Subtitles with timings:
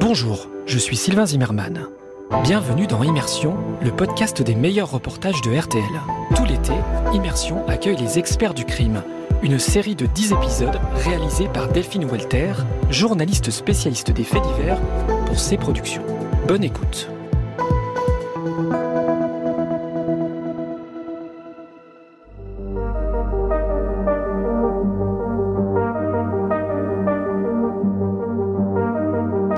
[0.00, 1.86] Bonjour, je suis Sylvain Zimmermann.
[2.42, 5.82] Bienvenue dans Immersion, le podcast des meilleurs reportages de RTL.
[6.36, 6.74] Tout l'été,
[7.14, 9.02] Immersion accueille les experts du crime,
[9.42, 12.52] une série de 10 épisodes réalisés par Delphine Walter,
[12.90, 14.80] journaliste spécialiste des faits divers
[15.24, 16.04] pour ses productions.
[16.46, 17.08] Bonne écoute.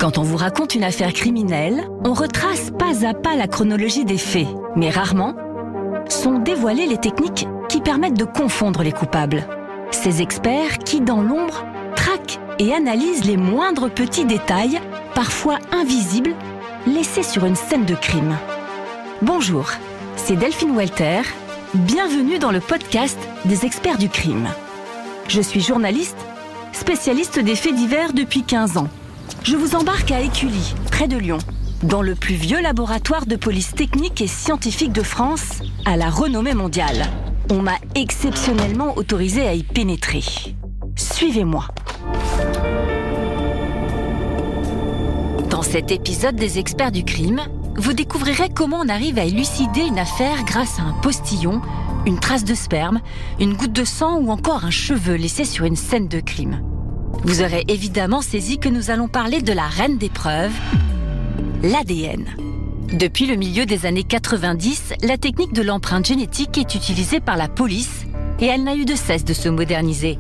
[0.07, 4.19] Quand on vous raconte une affaire criminelle, on retrace pas à pas la chronologie des
[4.19, 4.47] faits,
[4.77, 5.35] mais rarement
[6.09, 9.49] sont dévoilées les techniques qui permettent de confondre les coupables.
[9.91, 11.65] Ces experts qui, dans l'ombre,
[11.97, 14.81] traquent et analysent les moindres petits détails,
[15.17, 16.37] parfois invisibles,
[16.87, 18.37] laissés sur une scène de crime.
[19.23, 19.73] Bonjour,
[20.15, 21.23] c'est Delphine Walter.
[21.75, 24.47] Bienvenue dans le podcast des experts du crime.
[25.27, 26.25] Je suis journaliste,
[26.73, 28.89] spécialiste des faits divers depuis 15 ans.
[29.43, 31.39] Je vous embarque à Écully, près de Lyon,
[31.83, 36.55] dans le plus vieux laboratoire de police technique et scientifique de France, à la renommée
[36.55, 37.07] mondiale.
[37.51, 40.23] On m'a exceptionnellement autorisé à y pénétrer.
[40.97, 41.69] Suivez-moi.
[45.49, 47.41] Dans cet épisode des experts du crime,
[47.77, 51.61] vous découvrirez comment on arrive à élucider une affaire grâce à un postillon,
[52.05, 53.01] une trace de sperme,
[53.39, 56.61] une goutte de sang ou encore un cheveu laissé sur une scène de crime.
[57.25, 60.55] Vous aurez évidemment saisi que nous allons parler de la reine des preuves,
[61.63, 62.25] l'ADN.
[62.93, 67.49] Depuis le milieu des années 90, la technique de l'empreinte génétique est utilisée par la
[67.49, 68.07] police
[68.41, 70.19] et elle n'a eu de cesse de se moderniser,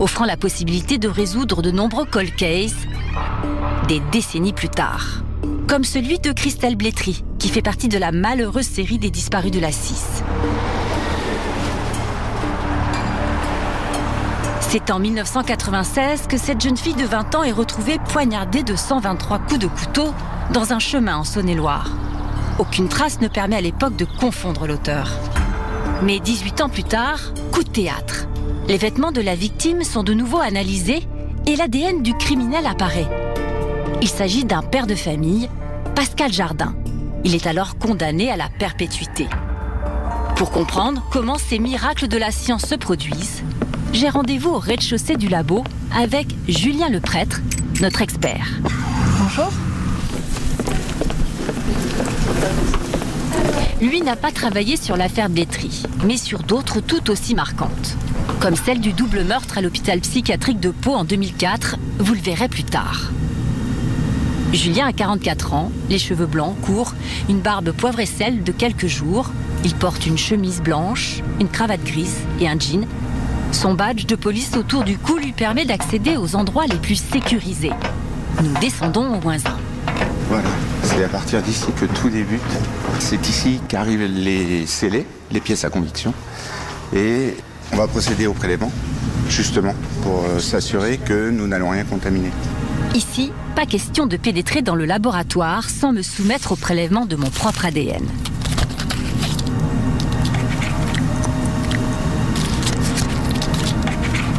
[0.00, 2.86] offrant la possibilité de résoudre de nombreux cold cases
[3.88, 5.22] des décennies plus tard.
[5.68, 9.60] Comme celui de Christelle Blétry, qui fait partie de la malheureuse série des disparus de
[9.60, 10.22] la 6.
[14.76, 19.38] C'est en 1996 que cette jeune fille de 20 ans est retrouvée poignardée de 123
[19.38, 20.12] coups de couteau
[20.52, 21.88] dans un chemin en Saône-et-Loire.
[22.58, 25.10] Aucune trace ne permet à l'époque de confondre l'auteur.
[26.02, 28.26] Mais 18 ans plus tard, coup de théâtre.
[28.68, 31.08] Les vêtements de la victime sont de nouveau analysés
[31.46, 33.08] et l'ADN du criminel apparaît.
[34.02, 35.48] Il s'agit d'un père de famille,
[35.94, 36.74] Pascal Jardin.
[37.24, 39.26] Il est alors condamné à la perpétuité.
[40.36, 43.42] Pour comprendre comment ces miracles de la science se produisent,
[43.96, 45.64] j'ai rendez-vous au rez-de-chaussée du labo
[45.96, 47.40] avec Julien le prêtre,
[47.80, 48.46] notre expert.
[49.22, 49.50] Bonjour.
[53.80, 57.96] Lui n'a pas travaillé sur l'affaire Blétry, mais sur d'autres tout aussi marquantes.
[58.38, 62.48] Comme celle du double meurtre à l'hôpital psychiatrique de Pau en 2004, vous le verrez
[62.48, 63.10] plus tard.
[64.52, 66.92] Julien a 44 ans, les cheveux blancs, courts,
[67.30, 69.30] une barbe poivre et sel de quelques jours.
[69.64, 72.86] Il porte une chemise blanche, une cravate grise et un jean.
[73.56, 77.72] Son badge de police autour du cou lui permet d'accéder aux endroits les plus sécurisés.
[78.42, 79.56] Nous descendons au moins un.
[80.28, 80.50] Voilà,
[80.82, 82.42] c'est à partir d'ici que tout débute.
[82.98, 86.12] C'est ici qu'arrivent les scellés, les pièces à conviction.
[86.94, 87.34] Et
[87.72, 88.70] on va procéder au prélèvement,
[89.30, 92.32] justement, pour euh, s'assurer que nous n'allons rien contaminer.
[92.94, 97.30] Ici, pas question de pénétrer dans le laboratoire sans me soumettre au prélèvement de mon
[97.30, 98.04] propre ADN.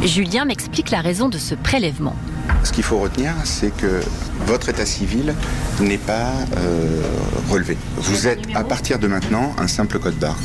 [0.04, 2.14] Julien m'explique la raison de ce prélèvement.
[2.62, 4.00] Ce qu'il faut retenir, c'est que
[4.46, 5.34] votre état civil
[5.80, 7.02] n'est pas euh,
[7.50, 7.76] relevé.
[7.96, 10.38] Vous êtes à partir de maintenant un simple code barre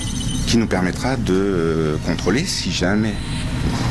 [0.48, 3.14] qui nous permettra de euh, contrôler si jamais,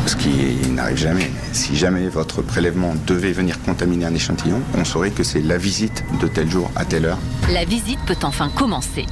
[0.07, 4.85] ce qui n'arrive jamais, mais si jamais votre prélèvement devait venir contaminer un échantillon, on
[4.85, 7.19] saurait que c'est la visite de tel jour à telle heure.
[7.53, 9.07] La visite peut enfin commencer.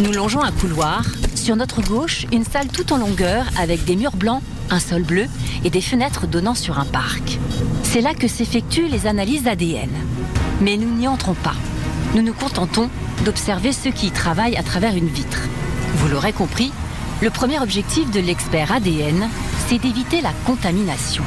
[0.00, 1.04] Nous longeons un couloir.
[1.42, 5.24] Sur notre gauche, une salle tout en longueur avec des murs blancs, un sol bleu
[5.64, 7.36] et des fenêtres donnant sur un parc.
[7.82, 9.90] C'est là que s'effectuent les analyses ADN.
[10.60, 11.56] Mais nous n'y entrons pas.
[12.14, 12.88] Nous nous contentons
[13.24, 15.40] d'observer ceux qui y travaillent à travers une vitre.
[15.96, 16.70] Vous l'aurez compris,
[17.20, 19.28] le premier objectif de l'expert ADN,
[19.66, 21.24] c'est d'éviter la contamination.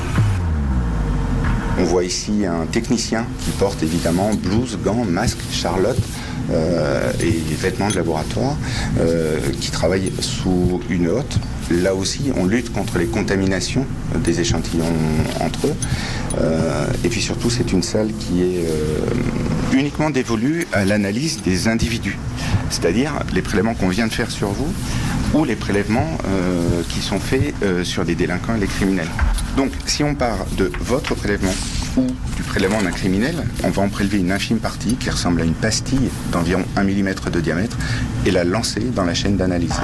[1.77, 5.99] On voit ici un technicien qui porte évidemment blouse, gants, masque, charlotte
[6.51, 8.55] euh, et vêtements de laboratoire
[8.99, 11.39] euh, qui travaille sous une hotte.
[11.71, 13.85] Là aussi, on lutte contre les contaminations
[14.23, 14.93] des échantillons
[15.39, 15.75] entre eux.
[16.39, 18.65] Euh, et puis surtout, c'est une salle qui est
[19.73, 22.17] uniquement dévolue à l'analyse des individus,
[22.69, 24.71] c'est-à-dire les prélèvements qu'on vient de faire sur vous
[25.33, 26.17] ou les prélèvements
[26.89, 27.53] qui sont faits
[27.83, 29.09] sur des délinquants et les criminels.
[29.57, 31.53] Donc, si on part de votre prélèvement
[31.97, 35.43] ou du prélèvement d'un criminel, on va en prélever une infime partie qui ressemble à
[35.43, 37.77] une pastille d'environ 1 mm de diamètre
[38.25, 39.79] et la lancer dans la chaîne d'analyse.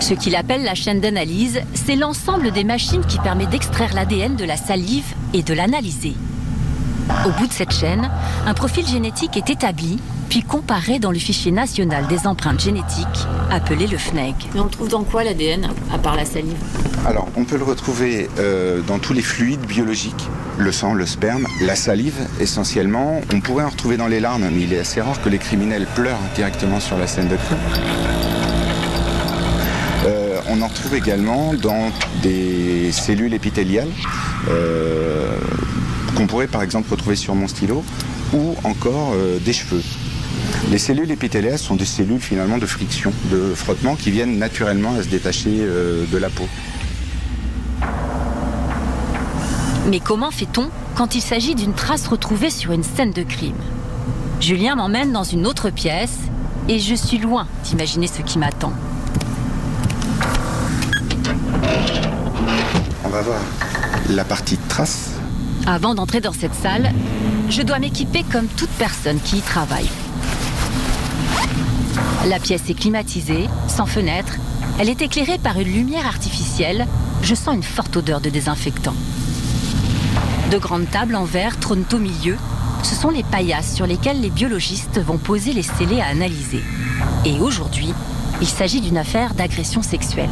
[0.00, 4.44] Ce qu'il appelle la chaîne d'analyse, c'est l'ensemble des machines qui permet d'extraire l'ADN de
[4.44, 6.14] la salive et de l'analyser.
[7.26, 8.10] Au bout de cette chaîne,
[8.46, 13.86] un profil génétique est établi, puis comparé dans le fichier national des empreintes génétiques, appelé
[13.86, 14.34] le FNEG.
[14.54, 16.56] Mais on le trouve dans quoi l'ADN, à part la salive?
[17.06, 20.28] Alors, on peut le retrouver euh, dans tous les fluides biologiques,
[20.58, 23.20] le sang, le sperme, la salive essentiellement.
[23.32, 25.86] On pourrait en retrouver dans les larmes, mais il est assez rare que les criminels
[25.94, 27.58] pleurent directement sur la scène de crime.
[30.06, 31.90] Euh, on en retrouve également dans
[32.22, 33.90] des cellules épithéliales.
[34.48, 35.38] Euh,
[36.14, 37.84] qu'on pourrait par exemple retrouver sur mon stylo,
[38.32, 39.82] ou encore euh, des cheveux.
[40.70, 45.02] Les cellules épithéliales sont des cellules finalement de friction, de frottement qui viennent naturellement à
[45.02, 46.48] se détacher euh, de la peau.
[49.86, 53.56] Mais comment fait-on quand il s'agit d'une trace retrouvée sur une scène de crime?
[54.40, 56.18] Julien m'emmène dans une autre pièce
[56.68, 58.72] et je suis loin d'imaginer ce qui m'attend.
[63.04, 63.40] On va voir
[64.08, 65.10] la partie trace
[65.66, 66.92] avant d'entrer dans cette salle,
[67.48, 69.88] je dois m'équiper comme toute personne qui y travaille.
[72.26, 74.36] La pièce est climatisée, sans fenêtre.
[74.78, 76.86] Elle est éclairée par une lumière artificielle.
[77.22, 78.94] Je sens une forte odeur de désinfectant.
[80.50, 82.36] De grandes tables en verre trônent au milieu.
[82.82, 86.62] Ce sont les paillasses sur lesquelles les biologistes vont poser les scellés à analyser.
[87.26, 87.92] Et aujourd'hui,
[88.40, 90.30] il s'agit d'une affaire d'agression sexuelle.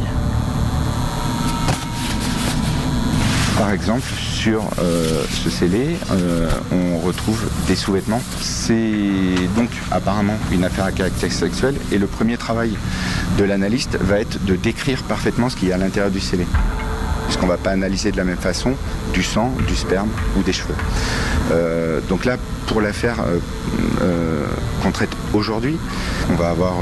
[3.55, 4.11] Par exemple,
[4.43, 8.21] sur euh, ce scellé, euh, on retrouve des sous-vêtements.
[8.41, 12.75] C'est donc apparemment une affaire à caractère sexuel et le premier travail
[13.37, 16.45] de l'analyste va être de décrire parfaitement ce qu'il y a à l'intérieur du scellé.
[17.27, 18.73] Puisqu'on ne va pas analyser de la même façon
[19.13, 20.75] du sang, du sperme ou des cheveux.
[21.53, 22.35] Euh, donc là,
[22.67, 23.23] pour l'affaire
[24.81, 25.77] qu'on traite aujourd'hui,
[26.29, 26.73] on va avoir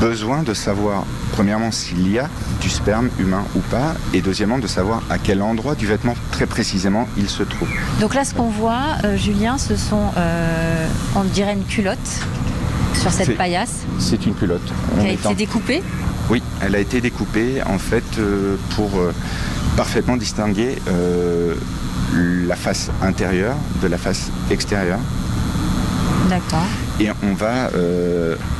[0.00, 2.28] besoin de savoir premièrement s'il y a
[2.60, 6.46] du sperme humain ou pas, et deuxièmement de savoir à quel endroit du vêtement très
[6.46, 7.68] précisément il se trouve.
[8.00, 11.98] Donc là, ce qu'on voit, euh, Julien, ce sont, euh, on dirait une culotte
[12.94, 13.84] sur cette paillasse.
[13.98, 14.72] C'est une culotte.
[15.00, 15.82] Qui a été découpée
[16.30, 18.90] Oui, elle a été découpée en fait euh, pour
[19.76, 20.76] parfaitement distinguer
[22.14, 24.98] la face intérieure de la face extérieure.
[26.28, 26.66] D'accord.
[27.00, 27.70] Et on va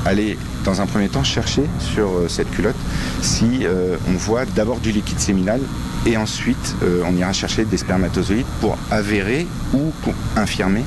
[0.06, 0.38] aller
[0.68, 2.76] dans un premier temps chercher sur euh, cette culotte
[3.22, 5.60] si euh, on voit d'abord du liquide séminal
[6.04, 10.84] et ensuite euh, on ira chercher des spermatozoïdes pour avérer ou pour infirmer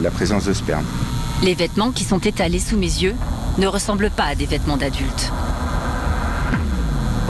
[0.00, 0.84] la présence de sperme.
[1.42, 3.14] Les vêtements qui sont étalés sous mes yeux
[3.58, 5.32] ne ressemblent pas à des vêtements d'adultes.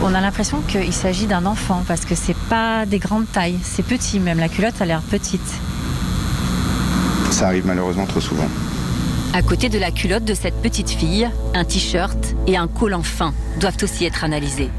[0.03, 3.85] On a l'impression qu'il s'agit d'un enfant parce que c'est pas des grandes tailles, c'est
[3.85, 5.41] petit même, la culotte a l'air petite.
[7.31, 8.49] Ça arrive malheureusement trop souvent.
[9.37, 13.35] À côté de la culotte de cette petite fille, un t-shirt et un collant fin
[13.59, 14.71] doivent aussi être analysés.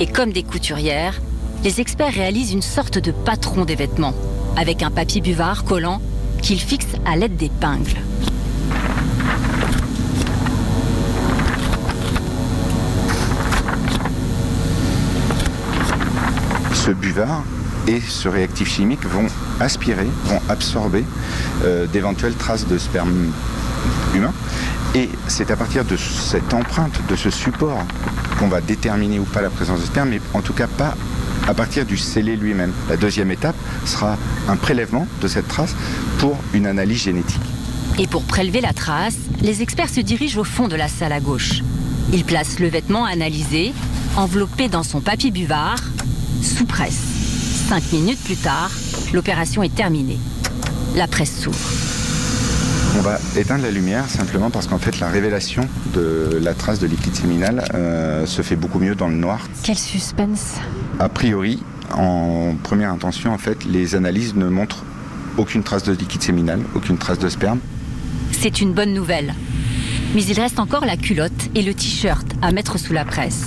[0.00, 1.20] Et comme des couturières,
[1.62, 4.14] les experts réalisent une sorte de patron des vêtements,
[4.56, 6.00] avec un papier buvard collant
[6.40, 8.00] qu'ils fixent à l'aide d'épingles.
[16.72, 17.44] Ce buvard
[17.86, 19.26] et ce réactif chimique vont
[19.60, 21.04] aspirer, vont absorber
[21.64, 23.32] euh, d'éventuelles traces de sperme
[24.14, 24.32] humain.
[24.94, 27.78] Et c'est à partir de cette empreinte, de ce support,
[28.38, 30.94] qu'on va déterminer ou pas la présence de sperme, mais en tout cas pas
[31.48, 32.72] à partir du scellé lui-même.
[32.88, 34.16] La deuxième étape sera
[34.48, 35.74] un prélèvement de cette trace
[36.18, 37.40] pour une analyse génétique.
[37.98, 41.20] Et pour prélever la trace, les experts se dirigent au fond de la salle à
[41.20, 41.62] gauche.
[42.12, 43.72] Ils placent le vêtement analysé,
[44.16, 45.78] enveloppé dans son papier buvard,
[46.42, 47.00] sous presse.
[47.68, 48.70] Cinq minutes plus tard,
[49.12, 50.18] l'opération est terminée.
[50.94, 51.81] La presse s'ouvre.
[52.94, 56.86] On va éteindre la lumière simplement parce qu'en fait la révélation de la trace de
[56.86, 59.48] liquide séminal euh, se fait beaucoup mieux dans le noir.
[59.62, 60.56] Quel suspense
[60.98, 61.62] A priori,
[61.94, 64.84] en première intention, en fait, les analyses ne montrent
[65.38, 67.60] aucune trace de liquide séminal, aucune trace de sperme.
[68.30, 69.34] C'est une bonne nouvelle.
[70.14, 73.46] Mais il reste encore la culotte et le t-shirt à mettre sous la presse.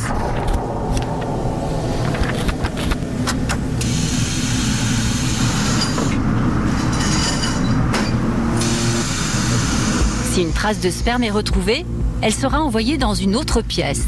[10.35, 11.85] Si une trace de sperme est retrouvée,
[12.21, 14.05] elle sera envoyée dans une autre pièce.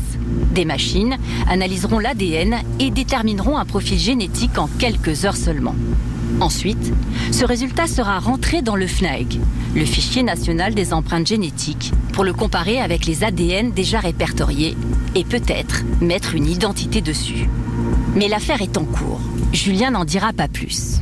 [0.54, 1.18] Des machines
[1.48, 5.74] analyseront l'ADN et détermineront un profil génétique en quelques heures seulement.
[6.42, 6.92] Ensuite,
[7.32, 9.40] ce résultat sera rentré dans le FNAEG,
[9.74, 14.76] le fichier national des empreintes génétiques, pour le comparer avec les ADN déjà répertoriés
[15.16, 17.48] et peut-être mettre une identité dessus.
[18.16, 19.22] Mais l'affaire est en cours.
[19.54, 20.98] Julien n'en dira pas plus.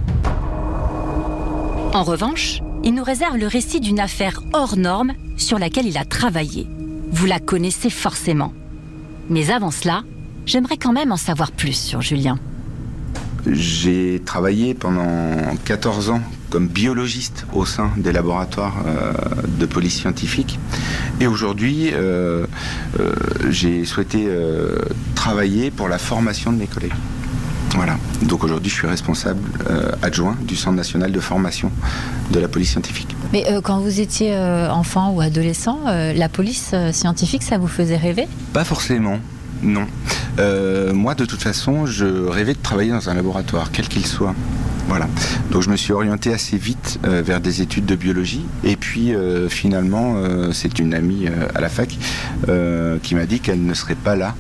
[1.96, 6.06] En revanche, il nous réserve le récit d'une affaire hors norme sur laquelle il a
[6.06, 6.68] travaillé.
[7.12, 8.54] Vous la connaissez forcément.
[9.30, 10.04] Mais avant cela,
[10.46, 12.38] j'aimerais quand même en savoir plus sur Julien.
[13.48, 19.14] J'ai travaillé pendant 14 ans comme biologiste au sein des laboratoires euh,
[19.60, 20.60] de police scientifique.
[21.20, 22.46] Et aujourd'hui, euh,
[23.00, 23.14] euh,
[23.50, 24.28] j'ai souhaité
[25.16, 26.94] travailler pour la formation de mes collègues.
[27.76, 27.98] Voilà.
[28.24, 29.42] Donc aujourd'hui, je suis responsable
[30.02, 31.72] adjoint du Centre national de formation
[32.32, 33.16] de la police scientifique.
[33.34, 34.36] Mais quand vous étiez
[34.70, 38.28] enfant ou adolescent, la police scientifique, ça vous faisait rêver?
[38.54, 39.20] Pas forcément.
[39.62, 39.88] Non.
[40.40, 44.36] Euh, moi, de toute façon, je rêvais de travailler dans un laboratoire, quel qu'il soit.
[44.88, 45.08] Voilà.
[45.52, 48.46] Donc je me suis orienté assez vite euh, vers des études de biologie.
[48.64, 50.16] Et puis euh, finalement,
[50.52, 51.98] c'est une amie à la fac
[53.04, 54.36] qui m'a dit qu'elle ne serait pas là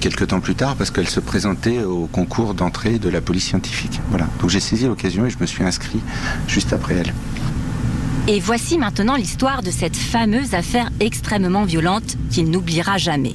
[0.00, 4.00] quelques temps plus tard parce qu'elle se présentait au concours d'entrée de la police scientifique.
[4.10, 4.26] Voilà.
[4.40, 6.00] Donc j'ai saisi l'occasion et je me suis inscrit
[6.46, 7.14] juste après elle.
[8.28, 13.34] Et voici maintenant l'histoire de cette fameuse affaire extrêmement violente qu'il n'oubliera jamais.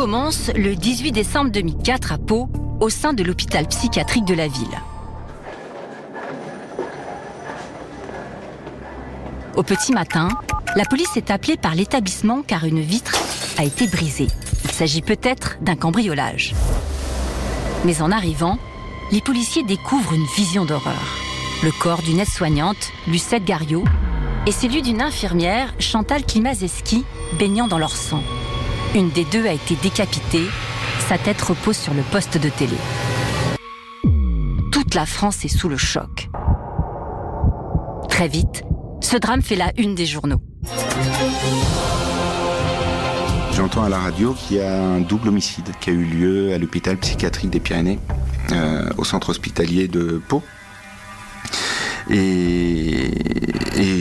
[0.00, 2.48] Commence le 18 décembre 2004 à Pau,
[2.80, 4.80] au sein de l'hôpital psychiatrique de la ville.
[9.56, 10.28] Au petit matin,
[10.74, 13.12] la police est appelée par l'établissement car une vitre
[13.58, 14.28] a été brisée.
[14.64, 16.54] Il s'agit peut-être d'un cambriolage.
[17.84, 18.56] Mais en arrivant,
[19.12, 21.18] les policiers découvrent une vision d'horreur.
[21.62, 23.84] Le corps d'une aide-soignante, Lucette Gariot,
[24.46, 27.04] et celui d'une infirmière, Chantal Klimazeski,
[27.38, 28.22] baignant dans leur sang.
[28.92, 30.46] Une des deux a été décapitée.
[31.08, 32.76] Sa tête repose sur le poste de télé.
[34.72, 36.28] Toute la France est sous le choc.
[38.08, 38.64] Très vite,
[39.00, 40.40] ce drame fait la une des journaux.
[43.54, 46.58] J'entends à la radio qu'il y a un double homicide qui a eu lieu à
[46.58, 48.00] l'hôpital psychiatrique des Pyrénées,
[48.50, 50.42] euh, au centre hospitalier de Pau.
[52.10, 53.10] Et,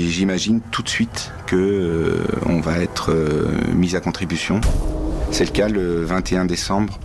[0.09, 4.59] j'imagine tout de suite que euh, va être euh, mis à contribution.
[5.31, 6.99] C'est le cas le 21 décembre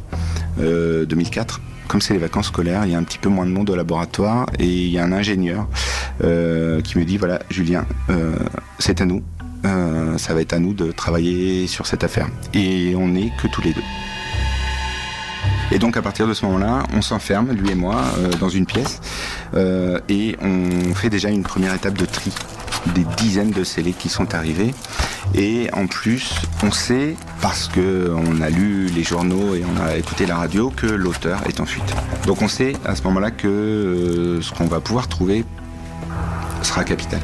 [0.58, 1.60] 2004.
[1.60, 3.70] Euh, Comme c'est les vacances scolaires, il y a un petit peu moins de monde
[3.70, 5.68] au laboratoire et il y a un ingénieur
[6.18, 7.84] qui me dit voilà Julien,
[8.78, 9.22] c'est à nous.
[10.16, 12.28] ça va être à nous de travailler sur cette affaire.
[12.54, 13.82] Et on n'est que tous les deux.
[15.70, 18.66] Et donc à partir de ce moment-là, on s'enferme, lui et moi, euh, dans une
[18.66, 19.00] pièce
[19.54, 22.32] euh, et on fait déjà une première étape de tri
[22.94, 24.74] des dizaines de scellés qui sont arrivés.
[25.34, 30.26] Et en plus, on sait, parce qu'on a lu les journaux et on a écouté
[30.26, 31.94] la radio, que l'auteur est en fuite.
[32.26, 35.44] Donc on sait à ce moment-là que euh, ce qu'on va pouvoir trouver
[36.62, 37.20] sera capital.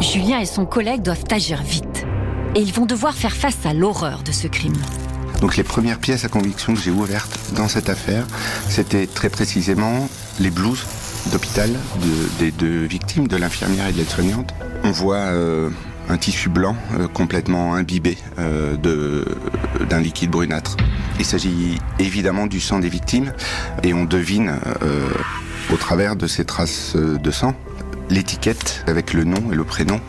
[0.00, 2.06] Julien et son collègue doivent agir vite.
[2.54, 4.74] Et ils vont devoir faire face à l'horreur de ce crime.
[5.42, 8.24] Donc les premières pièces à conviction que j'ai ouvertes dans cette affaire,
[8.68, 10.08] c'était très précisément
[10.38, 10.86] les blouses
[11.32, 11.68] d'hôpital
[12.38, 14.54] des deux victimes, de l'infirmière et de l'aide-soignante.
[14.84, 15.68] On voit euh,
[16.08, 18.76] un tissu blanc euh, complètement imbibé euh,
[19.90, 20.76] d'un liquide brunâtre.
[21.18, 23.32] Il s'agit évidemment du sang des victimes
[23.82, 24.60] et on devine
[25.72, 27.54] au travers de ces traces de sang
[28.10, 30.00] l'étiquette avec le nom et le prénom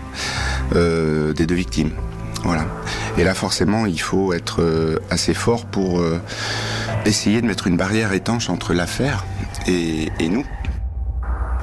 [0.74, 1.92] des deux victimes.
[2.44, 2.66] Voilà.
[3.18, 6.20] Et là, forcément, il faut être euh, assez fort pour euh,
[7.06, 9.26] essayer de mettre une barrière étanche entre l'affaire
[9.68, 10.46] et, nous.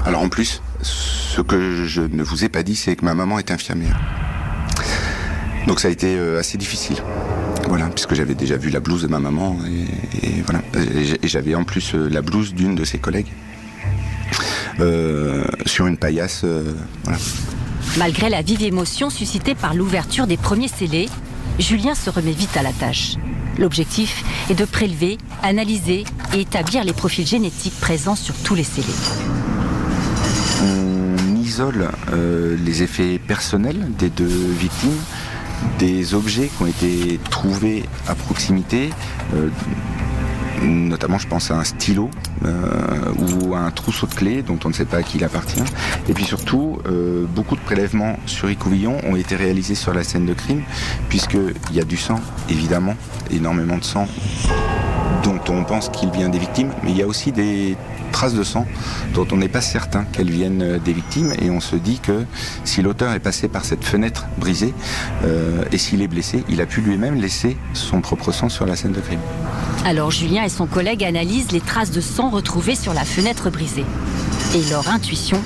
[0.07, 3.39] Alors en plus, ce que je ne vous ai pas dit, c'est que ma maman
[3.39, 4.01] est infirmière.
[5.67, 6.97] Donc ça a été euh, assez difficile.
[7.69, 9.59] Voilà, puisque j'avais déjà vu la blouse de ma maman
[10.23, 10.63] et, voilà.
[11.23, 13.31] Et j'avais en plus la blouse d'une de ses collègues
[15.67, 16.45] sur une paillasse.
[17.05, 17.19] voilà.
[17.99, 21.09] Malgré la vive émotion suscitée par l'ouverture des premiers scellés,
[21.59, 23.17] Julien se remet vite à la tâche.
[23.59, 28.87] L'objectif est de prélever, analyser et établir les profils génétiques présents sur tous les scellés.
[30.63, 34.99] On isole euh, les effets personnels des deux victimes,
[35.79, 38.91] des objets qui ont été trouvés à proximité,
[39.35, 39.49] euh,
[40.63, 42.11] notamment je pense à un stylo
[42.45, 45.25] euh, ou à un trousseau de clés dont on ne sait pas à qui il
[45.25, 45.63] appartient.
[46.09, 50.27] Et puis surtout, euh, beaucoup de prélèvements sur écouvillon ont été réalisés sur la scène
[50.27, 50.63] de crime,
[51.09, 52.95] puisqu'il y a du sang, évidemment,
[53.31, 54.07] énormément de sang
[55.23, 57.77] dont on pense qu'il vient des victimes, mais il y a aussi des
[58.11, 58.67] traces de sang
[59.15, 62.25] dont on n'est pas certain qu'elles viennent euh, des victimes et on se dit que
[62.65, 64.75] si l'auteur est passé par cette fenêtre brisée
[65.25, 68.77] euh, et s'il est blessé, il a pu lui-même laisser son propre sang sur la
[68.77, 69.21] scène de crime.
[69.85, 73.87] Alors Julien et son collègue analysent les traces de sang retrouvées sur la fenêtre brisée
[74.55, 75.41] et leur intuition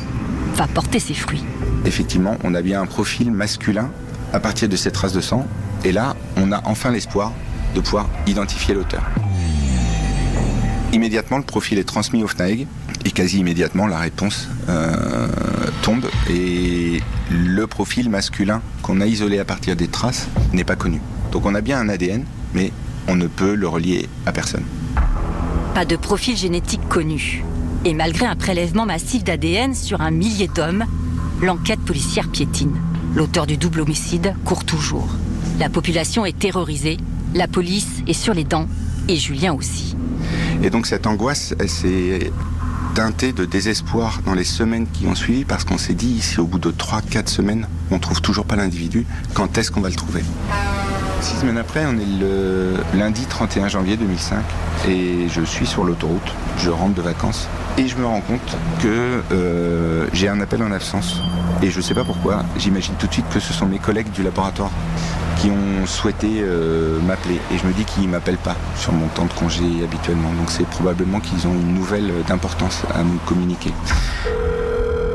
[0.55, 1.45] va porter ses fruits.
[1.85, 3.91] Effectivement, on a bien un profil masculin
[4.33, 5.47] à partir de ces traces de sang
[5.85, 7.33] et là, on a enfin l'espoir
[7.75, 9.03] de pouvoir identifier l'auteur.
[10.95, 12.69] Immédiatement, le profil est transmis au FNAEG
[13.05, 15.27] et quasi immédiatement, la réponse euh,
[15.83, 17.01] tombe et
[17.33, 21.01] le profil masculin qu'on a isolé à partir des traces n'est pas connu.
[21.33, 22.25] Donc on a bien un ADN,
[22.55, 22.71] mais
[23.09, 24.63] on ne peut le relier à personne.
[25.75, 27.43] Pas de profil génétique connu.
[27.85, 30.85] Et malgré un prélèvement massif d'ADN sur un millier d'hommes,
[31.43, 32.77] l'enquête policière piétine.
[33.17, 35.09] L'auteur du double homicide court toujours.
[35.59, 36.99] La population est terrorisée,
[37.35, 38.69] la police est sur les dents,
[39.09, 39.94] et Julien aussi.
[40.65, 42.33] Et donc cette angoisse, elle s'est
[42.95, 46.47] teintée de désespoir dans les semaines qui ont suivi, parce qu'on s'est dit, si au
[46.47, 49.05] bout de 3-4 semaines, on trouve toujours pas l'individu,
[49.35, 50.23] quand est-ce qu'on va le trouver?
[51.21, 54.39] Six semaines après, on est le lundi 31 janvier 2005
[54.89, 56.33] et je suis sur l'autoroute.
[56.57, 60.73] Je rentre de vacances et je me rends compte que euh, j'ai un appel en
[60.73, 61.21] absence.
[61.63, 64.11] Et je ne sais pas pourquoi, j'imagine tout de suite que ce sont mes collègues
[64.13, 64.71] du laboratoire
[65.39, 67.41] qui ont souhaité euh, m'appeler.
[67.53, 70.33] Et je me dis qu'ils ne m'appellent pas sur mon temps de congé habituellement.
[70.33, 73.73] Donc c'est probablement qu'ils ont une nouvelle d'importance à me communiquer.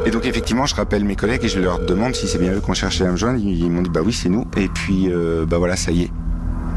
[0.06, 2.62] Et donc effectivement, je rappelle mes collègues et je leur demande si c'est bien eux
[2.62, 3.40] qu'on cherchait à me joindre.
[3.40, 4.46] Ils m'ont dit bah oui, c'est nous.
[4.58, 6.12] Et puis euh, bah voilà, ça y est,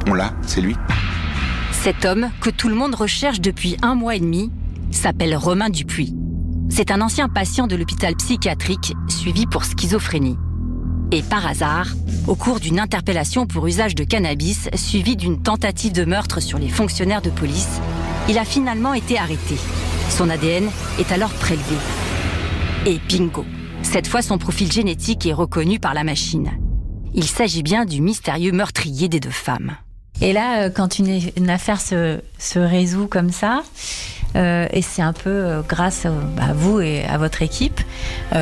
[0.09, 0.77] on l'a, c'est lui.
[1.71, 4.51] Cet homme que tout le monde recherche depuis un mois et demi
[4.91, 6.15] s'appelle Romain Dupuis.
[6.69, 10.39] C'est un ancien patient de l'hôpital psychiatrique suivi pour schizophrénie.
[11.14, 11.88] Et par hasard,
[12.26, 16.71] au cours d'une interpellation pour usage de cannabis suivie d'une tentative de meurtre sur les
[16.71, 17.81] fonctionnaires de police,
[18.31, 19.57] il a finalement été arrêté.
[20.09, 21.76] Son ADN est alors prélevé.
[22.87, 23.45] Et bingo
[23.83, 26.50] Cette fois, son profil génétique est reconnu par la machine.
[27.12, 29.76] Il s'agit bien du mystérieux meurtrier des deux femmes.
[30.23, 32.21] Et là, euh, quand une, affaire se,
[32.57, 33.64] résout comme ça,
[34.35, 37.83] euh, et c'est un peu euh, grâce bah, à vous et à votre équipe,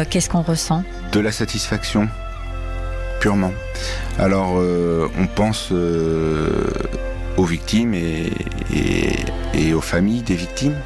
[0.08, 0.84] qu'est-ce qu'on ressent?
[1.10, 2.08] De la satisfaction,
[3.20, 3.52] purement.
[4.18, 5.72] Alors, on pense
[7.40, 8.30] aux victimes et,
[9.74, 10.76] aux familles des victimes.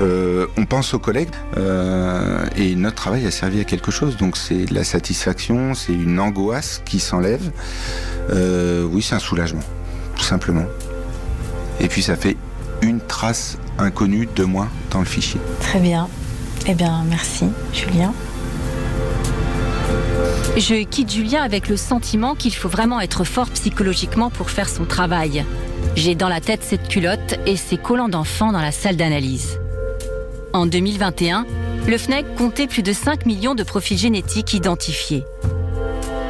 [0.00, 4.16] Euh, on pense aux collègues euh, et notre travail a servi à quelque chose.
[4.16, 7.50] Donc c'est de la satisfaction, c'est une angoisse qui s'enlève.
[8.30, 9.62] Euh, oui, c'est un soulagement,
[10.16, 10.64] tout simplement.
[11.80, 12.36] Et puis ça fait
[12.82, 15.40] une trace inconnue de moi dans le fichier.
[15.60, 16.08] Très bien.
[16.66, 18.12] Eh bien, merci, Julien.
[20.56, 24.84] Je quitte Julien avec le sentiment qu'il faut vraiment être fort psychologiquement pour faire son
[24.84, 25.44] travail.
[25.96, 29.58] J'ai dans la tête cette culotte et ces collants d'enfants dans la salle d'analyse.
[30.52, 31.46] En 2021,
[31.88, 35.24] le FNEC comptait plus de 5 millions de profils génétiques identifiés.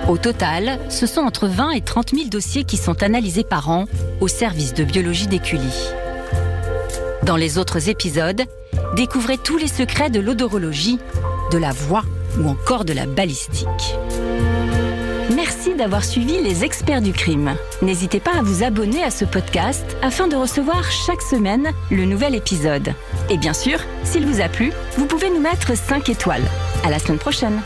[0.09, 3.85] Au total, ce sont entre 20 et 30 000 dossiers qui sont analysés par an
[4.21, 5.91] au service de biologie d'Écully.
[7.23, 8.43] Dans les autres épisodes,
[8.97, 10.99] découvrez tous les secrets de l'odorologie,
[11.53, 12.05] de la voix
[12.41, 13.97] ou encore de la balistique.
[15.35, 17.57] Merci d'avoir suivi les experts du crime.
[17.83, 22.35] N'hésitez pas à vous abonner à ce podcast afin de recevoir chaque semaine le nouvel
[22.35, 22.93] épisode.
[23.31, 26.45] Et bien sûr, s'il vous a plu, vous pouvez nous mettre 5 étoiles.
[26.85, 27.61] À la semaine prochaine.